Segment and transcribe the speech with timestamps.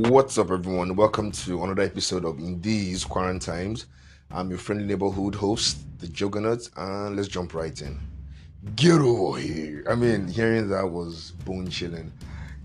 [0.00, 0.94] What's up, everyone?
[0.94, 3.86] Welcome to another episode of In These Quarantines.
[4.30, 7.98] I'm your friendly neighborhood host, the Juggernaut, and let's jump right in.
[8.74, 9.86] Get over here!
[9.88, 12.12] I mean, hearing that was bone chilling.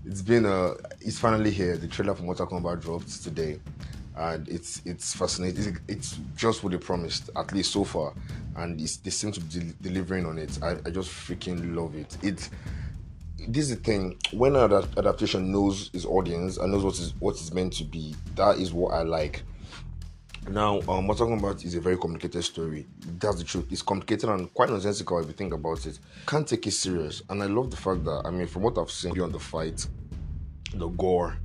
[0.04, 1.78] It's been a, it's finally here.
[1.78, 3.60] The trailer for Mortal Kombat dropped today,
[4.14, 5.78] and it's it's fascinating.
[5.88, 8.12] It's just what they promised, at least so far,
[8.56, 10.58] and they seem to be de- delivering on it.
[10.62, 12.14] I, I just freaking love it.
[12.22, 12.50] It
[13.48, 17.34] this is the thing when an adaptation knows its audience and knows what is what
[17.36, 19.42] is meant to be that is what i like.
[20.48, 22.86] Now um what talking about is a very complicated story.
[23.18, 23.66] That's the truth.
[23.70, 26.00] It's complicated and quite nonsensical if you think about it.
[26.26, 27.22] Can't take it serious.
[27.30, 29.86] And i love the fact that i mean from what i've seen on the fight
[30.74, 31.36] the gore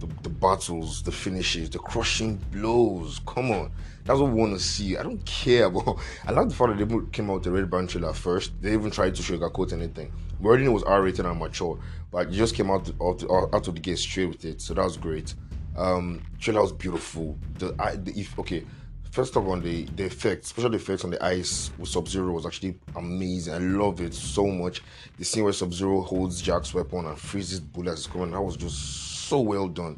[0.00, 3.70] the, the battles the finishes the crushing blows come on
[4.04, 6.88] that's what we want to see i don't care about i like the fact that
[6.88, 10.12] they came out with the red band trailer first they even tried to sugarcoat anything
[10.40, 11.78] we already knew it was R-rated and mature,
[12.10, 14.84] but you just came out out, out of the gate straight with it, so that
[14.84, 15.34] was great.
[15.76, 17.38] Um, trailer was beautiful.
[17.58, 18.64] The, I, the if okay,
[19.10, 22.44] first off on the the effects, special effects on the ice with Sub Zero was
[22.44, 23.54] actually amazing.
[23.54, 24.82] I love it so much.
[25.18, 29.15] The scene where Sub Zero holds Jax's weapon and freezes bullets coming, that was just
[29.26, 29.96] so well done.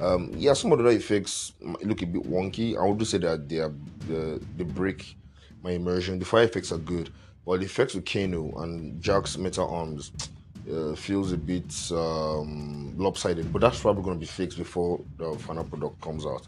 [0.00, 2.76] Um, yeah, some of the effects look a bit wonky.
[2.76, 3.72] I would just say that they are
[4.08, 5.16] the the break
[5.62, 6.18] my immersion.
[6.18, 7.10] The fire effects are good.
[7.46, 10.12] But the effects with Kano and Jax's metal arms
[10.70, 15.32] uh, feels a bit um, lopsided, but that's probably going to be fixed before the
[15.38, 16.46] final product comes out.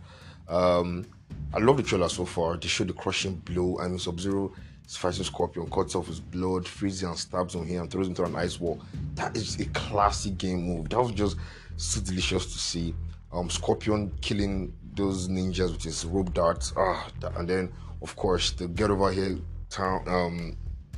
[0.49, 1.07] Um,
[1.55, 2.57] I love the trailer so far.
[2.57, 3.79] They show the crushing blow.
[3.81, 4.53] I mean, Sub Zero
[4.87, 8.13] is fighting Scorpion, cuts off his blood, freezes and stabs on here and throws him
[8.13, 8.81] into an ice wall.
[9.15, 10.91] That is a classic game move.
[10.91, 11.37] That was just
[11.77, 12.95] so delicious to see.
[13.33, 16.73] Um, Scorpion killing those ninjas with his rope darts.
[16.77, 19.39] Ah, and then of course the get over here
[19.71, 20.57] town um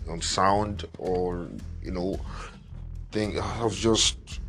[0.09, 1.49] um, sound or
[1.83, 2.19] you know
[3.13, 3.39] thing.
[3.39, 4.41] I was just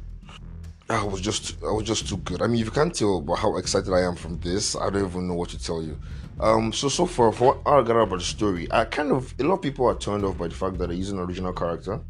[0.89, 2.41] I was just I was just too good.
[2.41, 5.05] I mean, if you can't tell by how excited I am from this, I don't
[5.07, 5.97] even know what to tell you.
[6.39, 9.61] Um, so so far, for got about the story, I kind of a lot of
[9.61, 12.01] people are turned off by the fact that they're using an original character.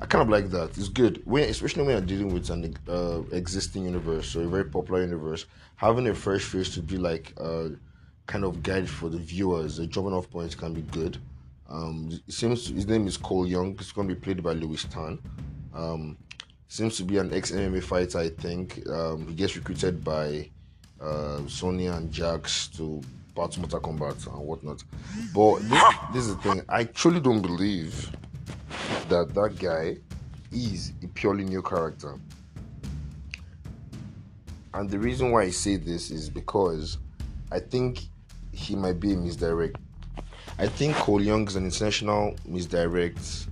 [0.00, 0.76] I kind of like that.
[0.76, 4.64] It's good, when, especially when you're dealing with an uh, existing universe or a very
[4.64, 5.46] popular universe.
[5.76, 7.70] Having a fresh face to be like a
[8.26, 11.18] kind of guide for the viewers, a jumping off point can be good.
[11.68, 13.76] Um, it seems his name is Cole Young.
[13.76, 15.18] He's going to be played by Lewis Tan.
[15.74, 16.16] Um,
[16.68, 18.88] seems to be an ex MMA fighter, I think.
[18.88, 20.50] Um, he gets recruited by
[21.00, 23.00] uh, Sonya and Jax to
[23.34, 24.82] battle Mortal Kombat and whatnot.
[25.34, 26.62] But this, this is the thing.
[26.68, 28.10] I truly don't believe
[29.08, 29.96] that that guy
[30.52, 32.18] is a purely new character.
[34.72, 36.98] And the reason why I say this is because
[37.52, 38.00] I think
[38.52, 39.76] he might be a misdirect
[40.56, 43.48] I think Cole Young is an intentional misdirect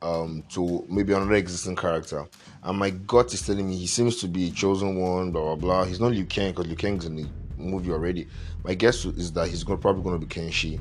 [0.00, 2.26] um, to maybe another existing character.
[2.62, 5.56] And my gut is telling me he seems to be a chosen one, blah blah
[5.56, 5.84] blah.
[5.84, 7.26] He's not Liu Kang because Liu Kang's in the
[7.58, 8.26] movie already.
[8.64, 10.80] My guess is that he's going probably going to be Kenshi.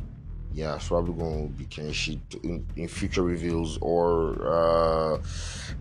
[0.54, 5.18] Yeah, it's probably going to be Kenshi in, in future reveals, or uh,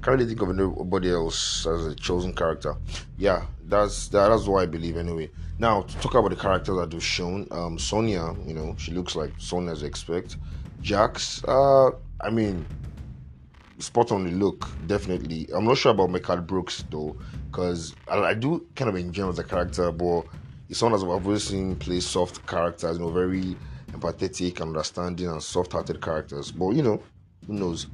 [0.02, 2.74] can't really think of anybody else as a chosen character.
[3.18, 5.30] Yeah, that's that, that's what I believe anyway.
[5.58, 9.14] Now to talk about the characters that they've shown, um, Sonya, you know, she looks
[9.14, 10.38] like Sonya as expect.
[10.80, 11.90] Jax, uh,
[12.20, 12.64] I mean,
[13.78, 15.48] spot on the look, definitely.
[15.54, 17.14] I'm not sure about Mehcad Brooks though,
[17.50, 20.22] because I, I, do kind of enjoy him as a character, but
[20.66, 23.54] he's someone I've always seen play soft characters, you know, very
[23.92, 26.50] empathetic, understanding, and soft-hearted characters.
[26.50, 27.02] But you know,
[27.46, 27.86] who knows?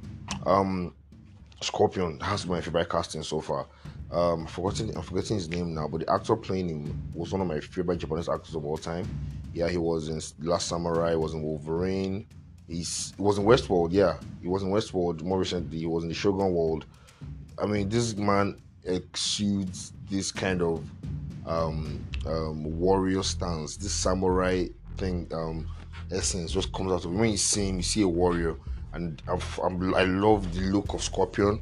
[0.47, 0.95] Um,
[1.61, 3.67] Scorpion has been my favorite casting so far.
[4.11, 7.47] Um, forgetting, I'm forgetting his name now, but the actor playing him was one of
[7.47, 9.07] my favorite Japanese actors of all time.
[9.53, 12.27] Yeah, he was in Last Samurai, was in Wolverine.
[12.69, 14.19] He's, he was in Westworld, yeah.
[14.41, 15.79] He was in Westworld more recently.
[15.79, 16.87] He was in the Shogun World.
[17.61, 20.89] I mean, this man exudes this kind of
[21.47, 25.67] um, um, warrior stance, this samurai thing, um,
[26.11, 27.19] essence just comes out of him.
[27.19, 28.57] When you see him, you see a warrior,
[28.93, 31.61] and I'm, i love the look of Scorpion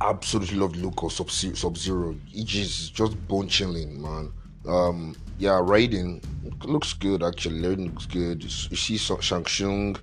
[0.00, 1.30] absolutely love the look of Sub
[1.76, 2.14] Zero.
[2.32, 4.32] It is just bone chilling, man.
[4.66, 6.22] Um, yeah, Raiden
[6.64, 7.60] looks good actually.
[7.60, 8.42] Raiden looks good.
[8.42, 9.96] You see Shang Tsung.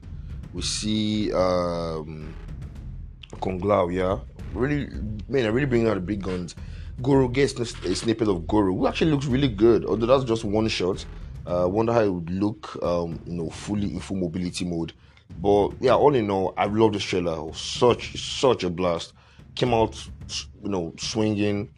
[0.53, 2.33] We see um,
[3.41, 3.88] Kung Lao.
[3.89, 4.19] Yeah,
[4.53, 4.88] really,
[5.30, 6.56] man, I really bring out the big guns.
[7.01, 9.85] Goro gets a snippet of Goro, who actually looks really good.
[9.85, 11.03] Although that's just one shot.
[11.45, 14.93] Uh, wonder how it would look, um, you know, fully in full mobility mode.
[15.39, 17.53] But yeah, all in all, I love this trailer.
[17.53, 19.13] Such such a blast
[19.55, 19.95] came out,
[20.63, 21.69] you know, swinging,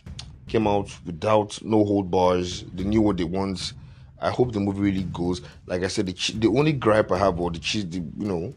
[0.48, 2.63] came out without no hold bars.
[2.74, 3.74] They knew what they want.
[4.21, 5.42] I hope the movie really goes.
[5.66, 8.54] Like I said, the, the only gripe I have, or the cheese, the, you know,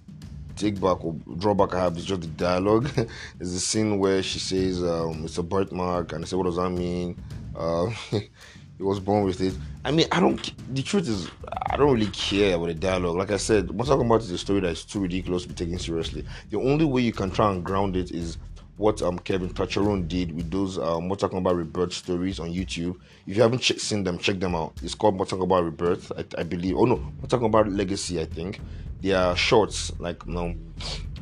[0.56, 2.88] take back or drawback I have is just the dialogue.
[3.38, 6.56] There's a scene where she says um, it's a birthmark, and I say, "What does
[6.56, 7.20] that mean?"
[7.54, 7.90] Uh,
[8.76, 9.54] he was born with it.
[9.84, 10.74] I mean, I don't.
[10.74, 11.30] The truth is,
[11.70, 13.16] I don't really care about the dialogue.
[13.16, 15.54] Like I said, we're talking about is a story that is too ridiculous to be
[15.54, 16.26] taken seriously.
[16.50, 18.38] The only way you can try and ground it is
[18.76, 22.98] what um Kevin Tancharoen did with those um we're talking about rebirth stories on YouTube.
[23.26, 24.74] If you haven't ch- seen them, check them out.
[24.82, 26.76] It's called talking about rebirth, I, I, believe.
[26.76, 28.20] Oh no, talking about legacy.
[28.20, 28.60] I think
[29.00, 30.54] they are shorts like you know,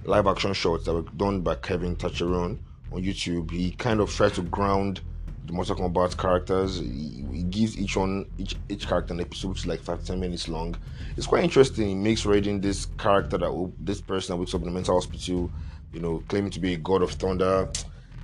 [0.04, 2.58] live action shorts that were done by Kevin Tancharoen
[2.92, 3.50] on YouTube.
[3.52, 5.00] He kind of tried to ground
[5.44, 6.78] the Mortal Kombat characters.
[6.78, 10.20] He, he, gives each one each each character an episode which is like five ten
[10.20, 10.76] minutes long.
[11.16, 11.88] It's quite interesting.
[11.88, 15.50] He makes Raiden this character that this person that wakes up in a mental hospital
[15.94, 17.70] you know, claiming to be a god of thunder.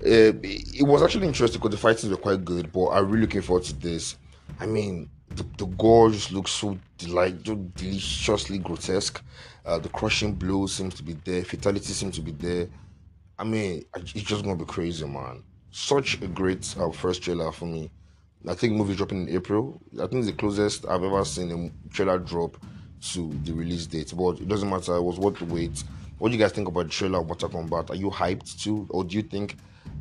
[0.05, 3.23] Uh, it was actually interesting because the fight scenes were quite good, but I'm really
[3.23, 4.17] looking forward to this.
[4.59, 9.23] I mean, the, the gore just looks so delight, deliciously grotesque.
[9.65, 11.45] Uh, the crushing blow seems to be there.
[11.45, 12.69] Fatality seems to be there.
[13.39, 15.43] I mean, it's just gonna be crazy, man.
[15.71, 17.91] Such a great uh, first trailer for me.
[18.49, 19.81] I think movie dropping in April.
[19.95, 22.57] I think it's the closest I've ever seen a trailer drop
[23.13, 24.13] to the release date.
[24.17, 24.97] But it doesn't matter.
[24.97, 25.85] It was worth the wait.
[26.19, 27.91] What do you guys think about the trailer of Mortal Kombat?
[27.91, 29.57] Are you hyped too, or do you think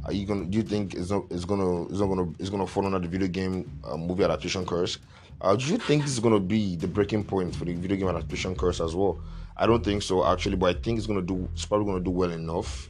[0.06, 2.68] are you gonna do you think it's not it's gonna it's not gonna it's gonna
[2.68, 4.98] fall under the video game uh, movie adaptation curse?
[5.42, 8.08] Uh, do you think this is gonna be the breaking point for the video game
[8.08, 9.20] adaptation curse as well?
[9.56, 12.12] I don't think so actually, but I think it's gonna do it's probably gonna do
[12.12, 12.90] well enough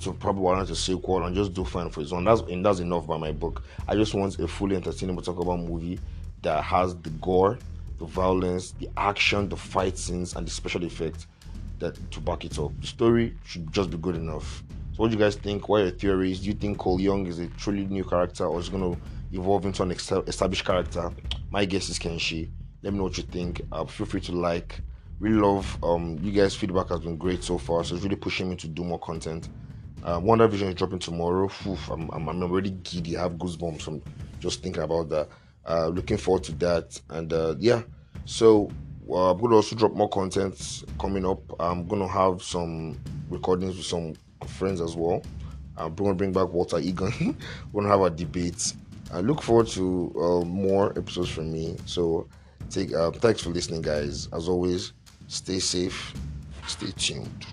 [0.00, 2.24] to probably warrant a sequel and just do fine for his own.
[2.24, 3.62] That's and that's enough by my book.
[3.86, 5.98] I just want a fully entertaining Mortal Kombat movie
[6.42, 7.58] that has the gore,
[7.98, 11.26] the violence, the action, the fight scenes, and the special effects
[11.78, 12.72] that to back it up.
[12.80, 14.62] The story should just be good enough.
[14.92, 15.68] So, what do you guys think?
[15.68, 16.40] What are your theories?
[16.40, 19.00] Do you think Cole Young is a truly new character or is going to
[19.32, 21.10] evolve into an established character?
[21.50, 22.50] My guess is Kenshi.
[22.82, 23.62] Let me know what you think.
[23.72, 24.80] Uh, feel free to like.
[25.18, 27.82] Really love um, you guys' feedback has been great so far.
[27.82, 29.48] So it's really pushing me to do more content.
[30.04, 31.44] Uh, WandaVision is dropping tomorrow.
[31.66, 33.16] Oof, I'm, I'm, I'm, already giddy.
[33.16, 34.02] I have goosebumps from
[34.40, 35.28] just thinking about that.
[35.66, 37.00] Uh, looking forward to that.
[37.10, 37.82] And uh, yeah,
[38.24, 38.70] so
[39.10, 41.40] uh, I'm going to also drop more content coming up.
[41.60, 42.98] I'm going to have some
[43.28, 44.14] recordings with some
[44.46, 45.22] friends as well.
[45.76, 47.12] I'm going to bring back Walter Egan.
[47.72, 48.72] We're going to have a debate.
[49.12, 51.76] I look forward to uh, more episodes from me.
[51.86, 52.28] So,
[52.70, 54.28] take uh, thanks for listening, guys.
[54.32, 54.92] As always,
[55.28, 56.12] stay safe,
[56.66, 57.46] stay tuned.